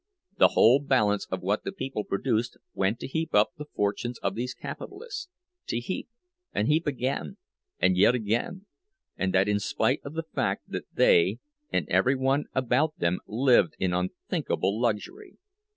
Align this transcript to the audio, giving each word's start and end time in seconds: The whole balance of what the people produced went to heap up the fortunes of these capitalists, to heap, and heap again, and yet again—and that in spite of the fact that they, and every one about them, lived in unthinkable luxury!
The 0.39 0.47
whole 0.57 0.79
balance 0.79 1.27
of 1.29 1.41
what 1.41 1.63
the 1.63 1.71
people 1.71 2.03
produced 2.03 2.57
went 2.73 2.97
to 3.01 3.07
heap 3.07 3.35
up 3.35 3.51
the 3.59 3.65
fortunes 3.65 4.17
of 4.23 4.33
these 4.33 4.55
capitalists, 4.55 5.29
to 5.67 5.79
heap, 5.79 6.09
and 6.51 6.67
heap 6.67 6.87
again, 6.87 7.37
and 7.79 7.95
yet 7.95 8.15
again—and 8.15 9.31
that 9.35 9.47
in 9.47 9.59
spite 9.59 10.01
of 10.03 10.15
the 10.15 10.23
fact 10.33 10.67
that 10.69 10.85
they, 10.91 11.37
and 11.71 11.87
every 11.87 12.15
one 12.15 12.45
about 12.55 12.97
them, 12.97 13.19
lived 13.27 13.75
in 13.77 13.93
unthinkable 13.93 14.81
luxury! 14.81 15.37